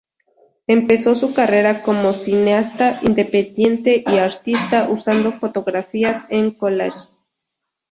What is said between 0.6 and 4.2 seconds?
Empezó su carrera como cineasta independiente y